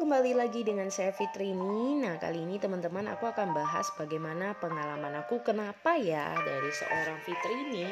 kembali 0.00 0.32
lagi 0.32 0.64
dengan 0.64 0.88
saya 0.88 1.12
Fitrini. 1.12 2.00
Nah, 2.00 2.16
kali 2.16 2.40
ini 2.40 2.56
teman-teman 2.56 3.04
aku 3.12 3.28
akan 3.28 3.52
bahas 3.52 3.84
bagaimana 4.00 4.56
pengalaman 4.56 5.12
aku 5.20 5.44
kenapa 5.44 6.00
ya 6.00 6.32
dari 6.40 6.72
seorang 6.72 7.20
Fitrini 7.20 7.84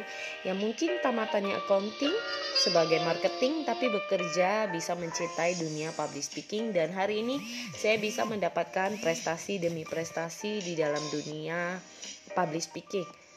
yang 0.48 0.56
mungkin 0.56 1.04
tamatannya 1.04 1.52
accounting 1.60 2.16
sebagai 2.64 3.04
marketing 3.04 3.68
tapi 3.68 3.92
bekerja 3.92 4.72
bisa 4.72 4.96
mencintai 4.96 5.60
dunia 5.60 5.92
public 5.92 6.24
speaking 6.24 6.72
dan 6.72 6.96
hari 6.96 7.20
ini 7.20 7.44
saya 7.76 8.00
bisa 8.00 8.24
mendapatkan 8.24 8.96
prestasi 9.04 9.60
demi 9.60 9.84
prestasi 9.84 10.64
di 10.64 10.80
dalam 10.80 11.04
dunia 11.12 11.76
public 12.32 12.64
speaking 12.64 13.27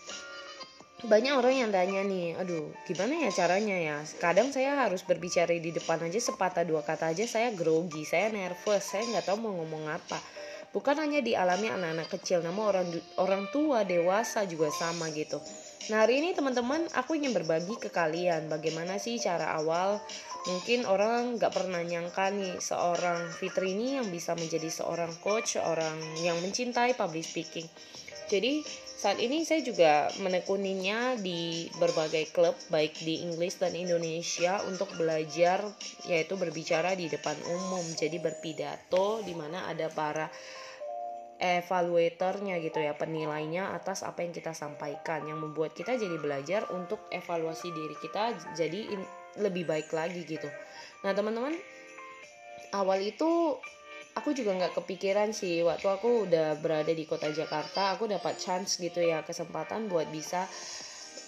banyak 1.02 1.34
orang 1.34 1.56
yang 1.66 1.72
tanya 1.74 2.06
nih, 2.06 2.38
aduh 2.38 2.70
gimana 2.86 3.26
ya 3.26 3.30
caranya 3.34 3.74
ya? 3.74 3.98
Kadang 4.22 4.54
saya 4.54 4.78
harus 4.86 5.02
berbicara 5.02 5.50
di 5.58 5.74
depan 5.74 5.98
aja 6.06 6.22
sepatah 6.22 6.62
dua 6.62 6.86
kata 6.86 7.10
aja 7.10 7.26
saya 7.26 7.50
grogi, 7.50 8.06
saya 8.06 8.30
nervous, 8.30 8.86
saya 8.86 9.10
nggak 9.10 9.26
tahu 9.26 9.38
mau 9.42 9.54
ngomong 9.58 9.90
apa. 9.90 10.22
Bukan 10.72 10.96
hanya 11.02 11.20
dialami 11.20 11.68
anak-anak 11.68 12.08
kecil, 12.08 12.46
namun 12.46 12.64
orang 12.70 12.88
orang 13.18 13.44
tua, 13.50 13.84
dewasa 13.84 14.46
juga 14.46 14.70
sama 14.70 15.10
gitu. 15.12 15.42
Nah 15.90 16.06
hari 16.06 16.22
ini 16.22 16.38
teman-teman 16.38 16.86
aku 16.94 17.18
ingin 17.18 17.34
berbagi 17.34 17.74
ke 17.82 17.90
kalian 17.90 18.46
bagaimana 18.54 19.02
sih 19.02 19.18
cara 19.18 19.58
awal 19.58 19.98
mungkin 20.46 20.86
orang 20.86 21.42
nggak 21.42 21.50
pernah 21.50 21.82
nyangka 21.82 22.30
nih 22.30 22.62
seorang 22.62 23.34
Fitri 23.34 23.74
ini 23.74 23.98
yang 23.98 24.06
bisa 24.14 24.38
menjadi 24.38 24.70
seorang 24.70 25.10
coach, 25.26 25.58
orang 25.58 25.98
yang 26.22 26.38
mencintai 26.38 26.94
public 26.94 27.26
speaking. 27.26 27.66
Jadi 28.30 28.62
saat 29.02 29.18
ini 29.18 29.42
saya 29.42 29.66
juga 29.66 30.14
menekuninya 30.22 31.18
di 31.18 31.66
berbagai 31.82 32.30
klub 32.30 32.54
baik 32.70 33.02
di 33.02 33.26
Inggris 33.26 33.58
dan 33.58 33.74
Indonesia 33.74 34.62
untuk 34.70 34.94
belajar 34.94 35.66
yaitu 36.06 36.38
berbicara 36.38 36.94
di 36.94 37.10
depan 37.10 37.34
umum. 37.50 37.82
Jadi 37.98 38.22
berpidato 38.22 39.26
di 39.26 39.34
mana 39.34 39.66
ada 39.66 39.90
para 39.90 40.30
evaluatornya 41.42 42.62
gitu 42.62 42.78
ya, 42.78 42.94
penilainya 42.94 43.74
atas 43.74 44.06
apa 44.06 44.22
yang 44.22 44.30
kita 44.30 44.54
sampaikan 44.54 45.26
yang 45.26 45.42
membuat 45.42 45.74
kita 45.74 45.98
jadi 45.98 46.22
belajar 46.22 46.70
untuk 46.70 47.02
evaluasi 47.10 47.74
diri 47.74 47.98
kita 47.98 48.38
jadi 48.54 48.86
lebih 49.42 49.66
baik 49.66 49.90
lagi 49.90 50.22
gitu. 50.30 50.46
Nah, 51.02 51.18
teman-teman 51.18 51.58
awal 52.78 53.02
itu 53.02 53.58
aku 54.16 54.36
juga 54.36 54.56
nggak 54.58 54.76
kepikiran 54.78 55.32
sih. 55.32 55.64
Waktu 55.64 55.88
aku 55.88 56.28
udah 56.28 56.60
berada 56.60 56.92
di 56.92 57.08
kota 57.08 57.32
Jakarta 57.32 57.96
aku 57.96 58.08
dapat 58.10 58.38
chance 58.38 58.80
gitu 58.80 59.00
ya 59.00 59.24
kesempatan 59.24 59.88
buat 59.88 60.10
bisa 60.12 60.48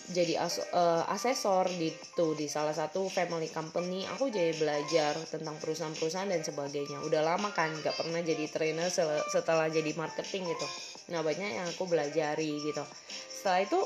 jadi 0.03 0.35
as 0.35 0.59
uh, 0.75 1.07
asesor 1.15 1.71
gitu 1.79 2.35
di 2.35 2.51
salah 2.51 2.75
satu 2.75 3.07
family 3.07 3.47
company. 3.47 4.03
Aku 4.17 4.27
jadi 4.27 4.51
belajar 4.59 5.15
tentang 5.31 5.55
perusahaan-perusahaan 5.63 6.27
dan 6.27 6.43
sebagainya. 6.43 6.99
Udah 7.07 7.23
lama 7.23 7.55
kan 7.55 7.71
nggak 7.71 7.95
pernah 7.95 8.19
jadi 8.19 8.51
trainer 8.51 8.91
setelah 9.31 9.71
jadi 9.71 9.95
marketing 9.95 10.51
gitu. 10.51 10.67
Nah 11.15 11.23
banyak 11.23 11.49
yang 11.55 11.67
aku 11.71 11.87
belajari 11.87 12.51
gitu. 12.59 12.83
Setelah 13.31 13.63
itu 13.63 13.79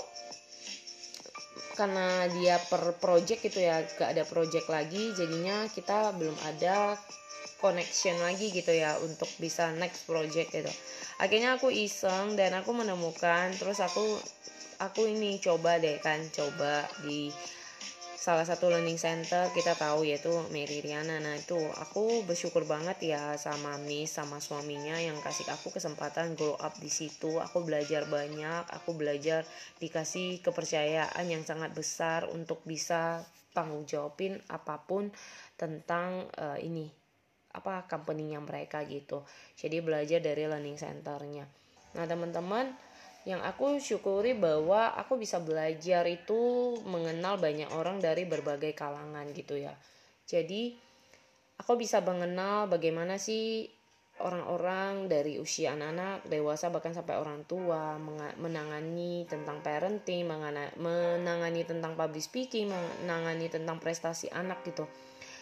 karena 1.77 2.25
dia 2.33 2.57
per 2.57 2.97
project 2.97 3.45
gitu 3.45 3.61
ya 3.61 3.85
gak 3.85 4.17
ada 4.17 4.25
project 4.25 4.65
lagi 4.65 5.13
jadinya 5.13 5.69
kita 5.69 6.09
belum 6.17 6.33
ada 6.41 6.97
connection 7.57 8.17
lagi 8.21 8.53
gitu 8.53 8.69
ya 8.69 8.97
untuk 9.01 9.29
bisa 9.41 9.73
next 9.73 10.05
project 10.05 10.53
gitu. 10.53 10.71
Akhirnya 11.17 11.57
aku 11.57 11.73
iseng 11.73 12.37
dan 12.37 12.53
aku 12.53 12.73
menemukan 12.73 13.49
terus 13.57 13.81
aku 13.81 14.05
aku 14.77 15.09
ini 15.09 15.41
coba 15.41 15.81
deh 15.81 15.97
kan 15.97 16.21
coba 16.29 16.85
di 17.01 17.33
salah 18.17 18.43
satu 18.43 18.67
learning 18.67 18.99
center 18.99 19.47
kita 19.55 19.71
tahu 19.79 20.03
yaitu 20.03 20.29
Mary 20.51 20.83
Riana. 20.83 21.17
Nah 21.17 21.39
itu 21.39 21.55
aku 21.79 22.27
bersyukur 22.27 22.67
banget 22.67 23.15
ya 23.15 23.39
sama 23.39 23.79
Miss 23.81 24.19
sama 24.19 24.43
suaminya 24.43 24.99
yang 24.99 25.15
kasih 25.23 25.47
aku 25.47 25.71
kesempatan 25.71 26.35
grow 26.35 26.59
up 26.59 26.75
di 26.77 26.91
situ. 26.91 27.39
Aku 27.39 27.63
belajar 27.63 28.03
banyak 28.05 28.67
aku 28.69 28.93
belajar 28.99 29.47
dikasih 29.79 30.43
kepercayaan 30.43 31.25
yang 31.25 31.47
sangat 31.47 31.71
besar 31.71 32.27
untuk 32.29 32.61
bisa 32.67 33.23
tanggung 33.55 33.87
jawabin 33.89 34.37
apa 34.51 34.85
pun 34.85 35.09
tentang 35.55 36.29
uh, 36.37 36.59
ini 36.61 37.06
apa 37.57 37.89
company-nya 37.89 38.37
mereka 38.37 38.85
gitu. 38.85 39.25
Jadi 39.57 39.81
belajar 39.81 40.21
dari 40.21 40.45
learning 40.45 40.77
centernya. 40.77 41.49
Nah 41.97 42.05
teman-teman 42.05 42.69
yang 43.25 43.43
aku 43.43 43.81
syukuri 43.81 44.37
bahwa 44.37 44.93
aku 44.95 45.19
bisa 45.19 45.41
belajar 45.41 46.07
itu 46.07 46.71
mengenal 46.87 47.35
banyak 47.41 47.67
orang 47.75 47.99
dari 47.99 48.23
berbagai 48.23 48.71
kalangan 48.71 49.27
gitu 49.35 49.57
ya. 49.59 49.75
Jadi 50.29 50.77
aku 51.59 51.75
bisa 51.75 51.99
mengenal 51.99 52.71
bagaimana 52.71 53.19
sih 53.19 53.67
orang-orang 54.17 55.11
dari 55.11 55.37
usia 55.37 55.77
anak-anak, 55.77 56.25
dewasa 56.25 56.73
bahkan 56.73 56.95
sampai 56.95 57.21
orang 57.21 57.45
tua 57.45 57.99
menangani 58.39 59.27
tentang 59.29 59.61
parenting, 59.61 60.25
menangani 60.79 61.61
tentang 61.67 61.93
public 61.93 62.23
speaking, 62.23 62.71
menangani 62.71 63.45
tentang 63.51 63.77
prestasi 63.77 64.31
anak 64.31 64.63
gitu 64.65 64.87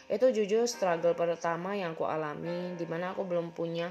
itu 0.05 0.25
jujur 0.29 0.69
struggle 0.69 1.17
pertama 1.17 1.73
yang 1.73 1.97
aku 1.97 2.05
alami 2.05 2.77
di 2.77 2.85
mana 2.85 3.17
aku 3.17 3.25
belum 3.25 3.57
punya 3.57 3.89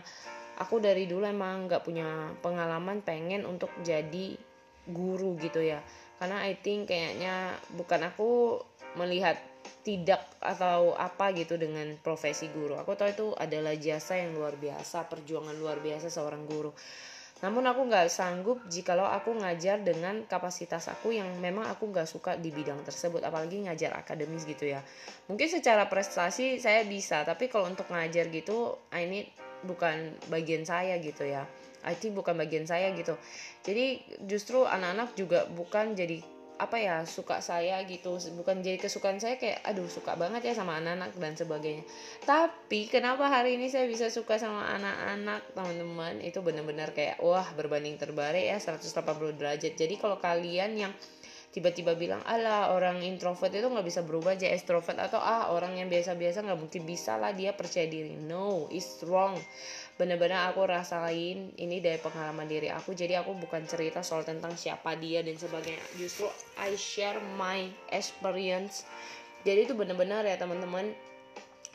aku 0.59 0.79
dari 0.79 1.11
dulu 1.11 1.27
emang 1.27 1.67
nggak 1.67 1.83
punya 1.83 2.31
pengalaman 2.39 3.03
pengen 3.03 3.43
untuk 3.43 3.71
jadi 3.83 4.39
guru 4.87 5.35
gitu 5.41 5.59
ya. 5.65 5.83
Karena 6.21 6.47
I 6.47 6.55
think 6.55 6.87
kayaknya 6.93 7.59
bukan 7.75 8.07
aku 8.07 8.63
melihat 8.95 9.35
tidak 9.83 10.23
atau 10.39 10.95
apa 10.95 11.35
gitu 11.35 11.59
dengan 11.59 11.99
profesi 12.01 12.49
guru. 12.53 12.79
Aku 12.79 12.95
tahu 12.95 13.11
itu 13.11 13.27
adalah 13.35 13.75
jasa 13.75 14.17
yang 14.23 14.37
luar 14.37 14.55
biasa 14.55 15.11
perjuangan 15.11 15.57
luar 15.59 15.83
biasa 15.83 16.09
seorang 16.09 16.47
guru 16.47 16.71
namun 17.43 17.67
aku 17.67 17.91
nggak 17.91 18.07
sanggup 18.07 18.63
jikalau 18.71 19.09
aku 19.11 19.35
ngajar 19.35 19.83
dengan 19.83 20.23
kapasitas 20.31 20.87
aku 20.87 21.11
yang 21.11 21.27
memang 21.43 21.67
aku 21.67 21.91
nggak 21.91 22.07
suka 22.07 22.39
di 22.39 22.55
bidang 22.55 22.85
tersebut, 22.87 23.25
apalagi 23.27 23.67
ngajar 23.67 23.99
akademis 23.99 24.47
gitu 24.47 24.71
ya. 24.71 24.85
Mungkin 25.27 25.51
secara 25.51 25.91
prestasi 25.91 26.63
saya 26.63 26.87
bisa, 26.87 27.27
tapi 27.27 27.51
kalau 27.51 27.67
untuk 27.67 27.91
ngajar 27.91 28.31
gitu, 28.31 28.79
ini 28.95 29.27
bukan 29.67 30.15
bagian 30.31 30.63
saya 30.63 31.01
gitu 31.03 31.27
ya. 31.27 31.43
IT 31.85 32.17
bukan 32.17 32.39
bagian 32.39 32.65
saya 32.65 32.95
gitu. 32.97 33.19
Jadi 33.61 34.01
justru 34.25 34.65
anak-anak 34.65 35.13
juga 35.19 35.45
bukan 35.51 35.93
jadi 35.93 36.25
apa 36.55 36.77
ya 36.79 37.03
suka 37.03 37.43
saya 37.43 37.83
gitu. 37.87 38.15
Bukan 38.39 38.63
jadi 38.63 38.79
kesukaan 38.79 39.19
saya 39.19 39.37
kayak 39.41 39.63
aduh 39.67 39.91
suka 39.91 40.15
banget 40.15 40.47
ya 40.47 40.55
sama 40.55 40.79
anak-anak 40.79 41.11
dan 41.19 41.35
sebagainya. 41.35 41.85
Tapi 42.23 42.87
kenapa 42.87 43.27
hari 43.27 43.59
ini 43.59 43.67
saya 43.67 43.91
bisa 43.91 44.07
suka 44.11 44.39
sama 44.39 44.67
anak-anak 44.75 45.55
teman-teman? 45.55 46.23
Itu 46.23 46.41
benar-benar 46.47 46.95
kayak 46.95 47.19
wah 47.21 47.47
berbanding 47.59 47.99
terbalik 47.99 48.47
ya 48.47 48.59
180 48.59 49.35
derajat. 49.35 49.73
Jadi 49.75 49.95
kalau 49.99 50.23
kalian 50.23 50.73
yang 50.79 50.93
tiba-tiba 51.55 51.95
bilang 51.95 52.19
ala 52.27 52.75
orang 52.75 52.99
introvert 53.07 53.55
itu 53.55 53.71
nggak 53.71 53.87
bisa 53.87 54.03
berubah 54.03 54.35
jadi 54.35 54.59
extrovert 54.59 54.99
atau 54.99 55.23
ah 55.23 55.55
orang 55.55 55.79
yang 55.79 55.87
biasa-biasa 55.87 56.43
nggak 56.43 56.59
mungkin 56.59 56.83
bisa 56.83 57.15
lah 57.15 57.31
dia 57.31 57.55
percaya 57.55 57.87
diri. 57.87 58.19
No 58.19 58.67
it's 58.75 59.07
wrong 59.07 59.39
bener-bener 59.95 60.51
aku 60.51 60.67
rasain 60.67 61.55
ini 61.55 61.79
dari 61.79 62.03
pengalaman 62.03 62.51
diri 62.51 62.67
aku. 62.71 62.95
Jadi 62.99 63.15
aku 63.15 63.39
bukan 63.39 63.63
cerita 63.67 64.03
soal 64.03 64.27
tentang 64.27 64.59
siapa 64.59 64.99
dia 64.99 65.23
dan 65.23 65.39
sebagainya. 65.39 65.83
Justru 65.95 66.27
I 66.59 66.75
share 66.75 67.23
my 67.39 67.71
experience. 67.95 68.83
Jadi 69.47 69.71
itu 69.71 69.75
bener-bener 69.77 70.27
ya 70.27 70.35
teman-teman 70.35 70.91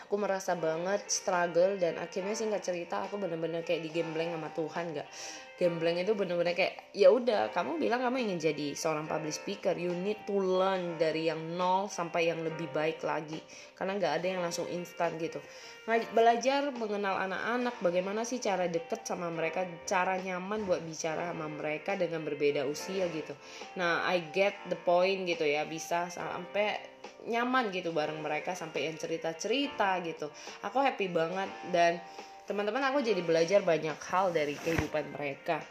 aku 0.09 0.17
merasa 0.17 0.57
banget 0.57 1.05
struggle 1.05 1.77
dan 1.77 1.93
akhirnya 2.01 2.33
sih 2.33 2.49
nggak 2.49 2.65
cerita 2.65 3.05
aku 3.05 3.21
bener-bener 3.21 3.61
kayak 3.61 3.85
digembleng 3.85 4.33
sama 4.33 4.49
Tuhan 4.57 4.97
nggak? 4.97 5.07
Gambling 5.61 6.01
itu 6.01 6.17
bener-bener 6.17 6.57
kayak 6.57 6.97
ya 6.97 7.13
udah 7.13 7.53
kamu 7.53 7.77
bilang 7.77 8.01
kamu 8.01 8.25
ingin 8.25 8.39
jadi 8.41 8.73
seorang 8.73 9.05
public 9.05 9.37
speaker 9.37 9.77
you 9.77 9.93
need 9.93 10.17
to 10.25 10.33
learn 10.33 10.97
dari 10.97 11.29
yang 11.29 11.37
nol 11.53 11.85
sampai 11.91 12.31
yang 12.31 12.41
lebih 12.41 12.65
baik 12.73 13.05
lagi. 13.05 13.37
Karena 13.77 14.01
nggak 14.01 14.13
ada 14.17 14.25
yang 14.25 14.41
langsung 14.41 14.65
instan 14.73 15.13
gitu. 15.21 15.37
Belajar 15.85 16.73
mengenal 16.73 17.29
anak-anak 17.29 17.77
bagaimana 17.77 18.25
sih 18.25 18.41
cara 18.41 18.65
deket 18.65 19.05
sama 19.05 19.29
mereka 19.29 19.67
cara 19.85 20.17
nyaman 20.17 20.65
buat 20.65 20.81
bicara 20.81 21.29
sama 21.29 21.45
mereka 21.45 21.93
dengan 21.93 22.25
berbeda 22.25 22.65
usia 22.65 23.05
gitu. 23.13 23.37
Nah 23.77 24.09
I 24.09 24.25
get 24.33 24.57
the 24.73 24.79
point 24.79 25.29
gitu 25.29 25.45
ya 25.45 25.69
bisa 25.69 26.09
sampai 26.09 26.98
nyaman 27.27 27.69
gitu 27.69 27.91
bareng 27.91 28.19
mereka 28.23 28.55
sampai 28.55 28.89
yang 28.89 28.97
cerita-cerita 28.97 29.99
gitu. 30.05 30.31
Aku 30.65 30.79
happy 30.81 31.11
banget 31.11 31.49
dan 31.69 31.99
teman-teman 32.49 32.81
aku 32.89 33.05
jadi 33.05 33.21
belajar 33.21 33.61
banyak 33.61 33.97
hal 34.09 34.33
dari 34.33 34.57
kehidupan 34.57 35.13
mereka. 35.13 35.61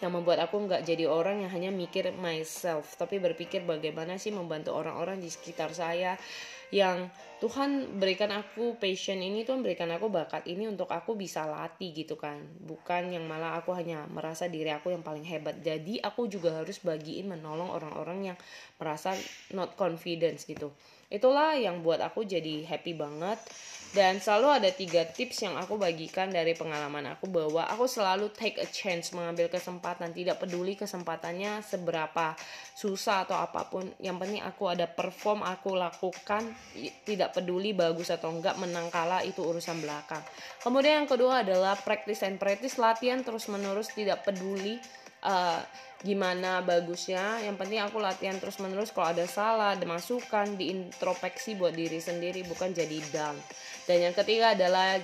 Yang 0.00 0.12
membuat 0.16 0.40
aku 0.48 0.64
nggak 0.64 0.82
jadi 0.88 1.04
orang 1.04 1.44
yang 1.44 1.52
hanya 1.52 1.68
mikir 1.68 2.08
myself 2.16 2.96
tapi 2.96 3.20
berpikir 3.20 3.68
bagaimana 3.68 4.16
sih 4.16 4.32
membantu 4.32 4.72
orang-orang 4.72 5.20
di 5.20 5.28
sekitar 5.28 5.76
saya 5.76 6.16
yang 6.70 7.10
Tuhan 7.40 7.98
berikan 7.98 8.30
aku 8.30 8.76
passion 8.76 9.16
ini 9.16 9.48
tuh 9.48 9.58
berikan 9.58 9.88
aku 9.90 10.12
bakat 10.12 10.44
ini 10.44 10.68
untuk 10.68 10.92
aku 10.92 11.16
bisa 11.16 11.48
latih 11.48 11.90
gitu 11.90 12.14
kan. 12.14 12.36
Bukan 12.62 13.10
yang 13.10 13.24
malah 13.24 13.56
aku 13.56 13.72
hanya 13.72 14.04
merasa 14.12 14.44
diri 14.46 14.68
aku 14.70 14.92
yang 14.92 15.00
paling 15.00 15.24
hebat. 15.24 15.56
Jadi 15.64 15.98
aku 16.04 16.28
juga 16.28 16.60
harus 16.60 16.78
bagiin 16.84 17.32
menolong 17.32 17.72
orang-orang 17.72 18.32
yang 18.32 18.38
merasa 18.76 19.16
not 19.56 19.72
confidence 19.74 20.44
gitu. 20.44 20.68
Itulah 21.10 21.56
yang 21.56 21.82
buat 21.82 21.98
aku 22.04 22.22
jadi 22.22 22.62
happy 22.68 22.94
banget 22.94 23.40
dan 23.90 24.22
selalu 24.22 24.62
ada 24.62 24.70
tiga 24.70 25.02
tips 25.02 25.42
yang 25.42 25.58
aku 25.58 25.74
bagikan 25.74 26.30
dari 26.30 26.54
pengalaman 26.54 27.10
aku 27.10 27.26
bahwa 27.26 27.66
aku 27.66 27.90
selalu 27.90 28.30
take 28.30 28.62
a 28.62 28.68
chance 28.70 29.10
mengambil 29.10 29.50
kesempatan. 29.50 30.14
Tidak 30.14 30.38
peduli 30.38 30.78
kesempatannya 30.78 31.58
seberapa 31.66 32.38
susah 32.78 33.26
atau 33.26 33.34
apa 33.34 33.66
pun. 33.66 33.90
Yang 33.98 34.16
penting 34.22 34.42
aku 34.46 34.70
ada 34.70 34.86
perform 34.86 35.42
aku 35.42 35.74
lakukan. 35.74 36.46
Tidak 37.02 37.34
peduli 37.34 37.74
bagus 37.74 38.14
atau 38.14 38.30
enggak 38.30 38.62
menang 38.62 38.94
kalah 38.94 39.26
itu 39.26 39.42
urusan 39.42 39.82
belakang. 39.82 40.22
Kemudian 40.62 41.02
yang 41.02 41.10
kedua 41.10 41.42
adalah 41.42 41.74
practice 41.74 42.22
and 42.22 42.38
practice 42.38 42.78
latihan 42.78 43.26
terus 43.26 43.50
menerus 43.50 43.90
tidak 43.90 44.22
peduli 44.22 44.78
uh, 45.24 45.60
gimana 46.00 46.64
bagusnya. 46.64 47.44
Yang 47.44 47.56
penting 47.60 47.80
aku 47.80 48.00
latihan 48.00 48.36
terus 48.40 48.56
menerus 48.60 48.92
kalau 48.92 49.12
ada 49.12 49.24
salah 49.28 49.76
ada 49.76 49.84
masukan 49.84 50.56
diintrospeksi 50.56 51.56
buat 51.60 51.76
diri 51.76 52.00
sendiri 52.00 52.44
bukan 52.48 52.72
jadi 52.72 52.98
down 53.12 53.36
dan 53.90 54.06
yang 54.06 54.14
ketiga 54.14 54.54
adalah 54.54 55.02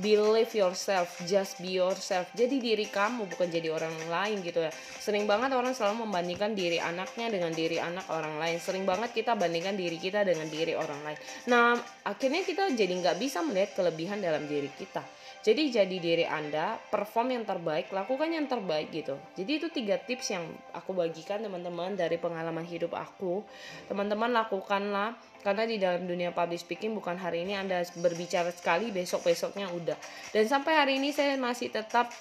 believe 0.00 0.48
yourself 0.56 1.20
just 1.28 1.60
be 1.60 1.76
yourself. 1.76 2.24
Jadi 2.32 2.64
diri 2.64 2.88
kamu 2.88 3.28
bukan 3.28 3.44
jadi 3.52 3.68
orang 3.68 3.92
lain 4.08 4.40
gitu 4.40 4.64
ya. 4.64 4.72
Sering 4.72 5.28
banget 5.28 5.52
orang 5.52 5.76
selalu 5.76 6.08
membandingkan 6.08 6.56
diri 6.56 6.80
anaknya 6.80 7.28
dengan 7.28 7.52
diri 7.52 7.76
anak 7.76 8.08
orang 8.08 8.40
lain. 8.40 8.56
Sering 8.56 8.88
banget 8.88 9.12
kita 9.12 9.36
bandingkan 9.36 9.76
diri 9.76 10.00
kita 10.00 10.24
dengan 10.24 10.48
diri 10.48 10.72
orang 10.72 10.96
lain. 11.04 11.18
Nah 11.52 11.76
akhirnya 12.08 12.40
kita 12.40 12.72
jadi 12.72 12.88
nggak 12.88 13.20
bisa 13.20 13.44
melihat 13.44 13.76
kelebihan 13.76 14.24
dalam 14.24 14.48
diri 14.48 14.72
kita 14.72 15.04
jadi 15.42 15.82
jadi 15.82 15.96
diri 15.98 16.22
Anda, 16.22 16.78
perform 16.86 17.34
yang 17.34 17.42
terbaik, 17.42 17.90
lakukan 17.90 18.30
yang 18.30 18.46
terbaik 18.46 18.94
gitu. 18.94 19.18
Jadi 19.34 19.50
itu 19.58 19.66
tiga 19.74 19.98
tips 19.98 20.30
yang 20.30 20.46
aku 20.70 20.94
bagikan 20.94 21.42
teman-teman 21.42 21.98
dari 21.98 22.14
pengalaman 22.14 22.62
hidup 22.62 22.94
aku. 22.94 23.42
Teman-teman 23.90 24.30
lakukanlah 24.30 25.18
karena 25.42 25.66
di 25.66 25.82
dalam 25.82 26.06
dunia 26.06 26.30
public 26.30 26.62
speaking 26.62 26.94
bukan 26.94 27.18
hari 27.18 27.42
ini 27.42 27.58
Anda 27.58 27.82
berbicara 27.98 28.54
sekali, 28.54 28.94
besok-besoknya 28.94 29.66
udah. 29.74 29.98
Dan 30.30 30.46
sampai 30.46 30.78
hari 30.78 31.02
ini 31.02 31.10
saya 31.10 31.34
masih 31.34 31.74
tetap 31.74 32.14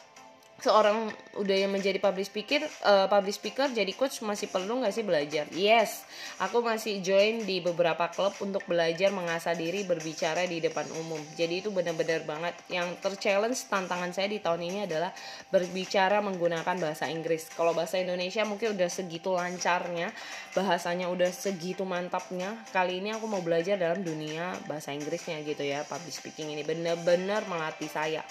seorang 0.61 1.09
udah 1.41 1.57
yang 1.57 1.73
menjadi 1.73 1.97
public 1.97 2.29
speaker 2.29 2.61
uh, 2.85 3.09
public 3.09 3.33
speaker 3.33 3.65
jadi 3.73 3.89
coach 3.97 4.21
masih 4.21 4.45
perlu 4.47 4.77
nggak 4.77 4.93
sih 4.93 5.01
belajar? 5.01 5.49
Yes. 5.49 6.05
Aku 6.37 6.61
masih 6.61 7.01
join 7.01 7.41
di 7.41 7.65
beberapa 7.65 8.07
klub 8.13 8.37
untuk 8.45 8.61
belajar 8.69 9.09
mengasah 9.09 9.57
diri 9.57 9.81
berbicara 9.81 10.45
di 10.45 10.61
depan 10.61 10.85
umum. 11.01 11.17
Jadi 11.33 11.65
itu 11.65 11.73
benar-benar 11.73 12.21
banget. 12.29 12.53
Yang 12.69 13.01
terchallenge 13.01 13.65
tantangan 13.65 14.13
saya 14.13 14.29
di 14.29 14.37
tahun 14.37 14.61
ini 14.61 14.79
adalah 14.85 15.09
berbicara 15.49 16.21
menggunakan 16.21 16.77
bahasa 16.77 17.09
Inggris. 17.09 17.49
Kalau 17.57 17.73
bahasa 17.73 17.97
Indonesia 17.97 18.45
mungkin 18.45 18.77
udah 18.77 18.89
segitu 18.89 19.33
lancarnya 19.33 20.13
bahasanya 20.53 21.09
udah 21.09 21.31
segitu 21.31 21.87
mantapnya 21.87 22.53
kali 22.75 22.99
ini 22.99 23.15
aku 23.15 23.25
mau 23.25 23.39
belajar 23.39 23.79
dalam 23.79 24.03
dunia 24.03 24.53
bahasa 24.67 24.93
Inggrisnya 24.93 25.41
gitu 25.41 25.65
ya 25.65 25.81
public 25.89 26.13
speaking 26.13 26.53
ini. 26.53 26.61
Benar-benar 26.61 27.49
melatih 27.49 27.89
saya. 27.89 28.21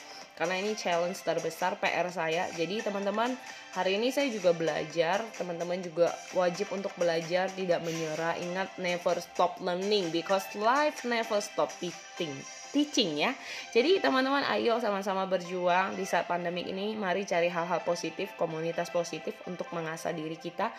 Karena 0.40 0.56
ini 0.56 0.72
challenge 0.72 1.20
terbesar 1.20 1.76
PR 1.76 2.08
saya. 2.20 2.44
Jadi 2.52 2.84
teman-teman, 2.84 3.32
hari 3.72 3.96
ini 3.96 4.12
saya 4.12 4.28
juga 4.28 4.52
belajar, 4.52 5.24
teman-teman 5.40 5.80
juga 5.80 6.12
wajib 6.36 6.68
untuk 6.76 6.92
belajar, 7.00 7.48
tidak 7.56 7.80
menyerah. 7.80 8.36
Ingat 8.36 8.76
never 8.76 9.16
stop 9.24 9.56
learning 9.64 10.12
because 10.12 10.44
life 10.60 11.08
never 11.08 11.40
stop 11.40 11.72
teaching. 11.80 12.36
Teaching 12.70 13.18
ya. 13.18 13.32
Jadi 13.74 13.98
teman-teman 13.98 14.46
ayo 14.54 14.78
sama-sama 14.78 15.26
berjuang 15.26 15.96
di 15.96 16.04
saat 16.04 16.28
pandemik 16.28 16.68
ini. 16.68 16.94
Mari 16.94 17.26
cari 17.26 17.50
hal-hal 17.50 17.82
positif, 17.82 18.36
komunitas 18.38 18.92
positif 18.94 19.34
untuk 19.48 19.66
mengasah 19.74 20.14
diri 20.14 20.38
kita, 20.38 20.70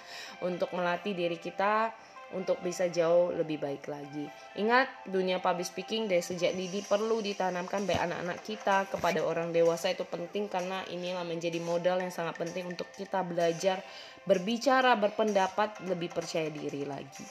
untuk 0.46 0.72
melatih 0.72 1.12
diri 1.12 1.36
kita 1.36 1.92
untuk 2.36 2.60
bisa 2.60 2.92
jauh 2.92 3.32
lebih 3.32 3.62
baik 3.62 3.88
lagi. 3.88 4.28
Ingat, 4.60 5.08
dunia 5.08 5.40
public 5.40 5.68
speaking 5.68 6.12
dari 6.12 6.20
sejak 6.20 6.52
dini 6.52 6.84
perlu 6.84 7.24
ditanamkan 7.24 7.88
baik 7.88 8.02
anak-anak 8.12 8.40
kita 8.44 8.78
kepada 8.92 9.24
orang 9.24 9.56
dewasa 9.56 9.92
itu 9.92 10.04
penting 10.04 10.52
karena 10.52 10.84
inilah 10.92 11.24
menjadi 11.24 11.60
modal 11.64 12.04
yang 12.04 12.12
sangat 12.12 12.36
penting 12.36 12.68
untuk 12.68 12.92
kita 12.96 13.24
belajar 13.24 13.80
berbicara, 14.28 15.00
berpendapat, 15.00 15.82
lebih 15.88 16.12
percaya 16.14 16.52
diri 16.52 16.84
lagi. 16.84 17.26